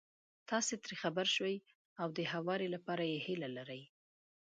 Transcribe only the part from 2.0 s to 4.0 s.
او د هواري لپاره يې هيله لرئ.